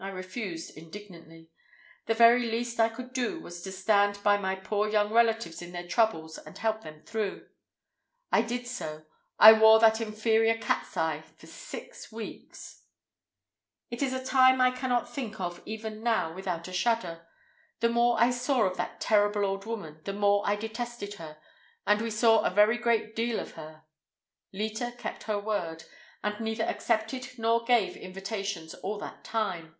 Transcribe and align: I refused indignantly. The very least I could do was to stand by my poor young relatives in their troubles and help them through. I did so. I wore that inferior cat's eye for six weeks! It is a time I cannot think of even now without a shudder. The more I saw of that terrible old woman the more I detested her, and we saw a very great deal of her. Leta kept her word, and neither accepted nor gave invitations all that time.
I 0.00 0.10
refused 0.10 0.76
indignantly. 0.76 1.50
The 2.06 2.14
very 2.14 2.48
least 2.48 2.78
I 2.78 2.88
could 2.88 3.12
do 3.12 3.40
was 3.40 3.62
to 3.62 3.72
stand 3.72 4.22
by 4.22 4.36
my 4.38 4.54
poor 4.54 4.88
young 4.88 5.12
relatives 5.12 5.60
in 5.60 5.72
their 5.72 5.88
troubles 5.88 6.38
and 6.38 6.56
help 6.56 6.82
them 6.84 7.02
through. 7.02 7.48
I 8.30 8.42
did 8.42 8.68
so. 8.68 9.06
I 9.40 9.54
wore 9.54 9.80
that 9.80 10.00
inferior 10.00 10.56
cat's 10.56 10.96
eye 10.96 11.22
for 11.36 11.48
six 11.48 12.12
weeks! 12.12 12.84
It 13.90 14.00
is 14.00 14.12
a 14.12 14.24
time 14.24 14.60
I 14.60 14.70
cannot 14.70 15.12
think 15.12 15.40
of 15.40 15.60
even 15.66 16.04
now 16.04 16.32
without 16.32 16.68
a 16.68 16.72
shudder. 16.72 17.26
The 17.80 17.88
more 17.90 18.20
I 18.20 18.30
saw 18.30 18.66
of 18.70 18.76
that 18.76 19.00
terrible 19.00 19.44
old 19.44 19.64
woman 19.66 20.00
the 20.04 20.12
more 20.12 20.44
I 20.46 20.54
detested 20.54 21.14
her, 21.14 21.38
and 21.88 22.00
we 22.00 22.12
saw 22.12 22.42
a 22.42 22.50
very 22.54 22.78
great 22.78 23.16
deal 23.16 23.40
of 23.40 23.54
her. 23.54 23.82
Leta 24.52 24.92
kept 24.96 25.24
her 25.24 25.40
word, 25.40 25.86
and 26.22 26.38
neither 26.38 26.62
accepted 26.62 27.36
nor 27.36 27.64
gave 27.64 27.96
invitations 27.96 28.74
all 28.74 28.98
that 29.00 29.24
time. 29.24 29.74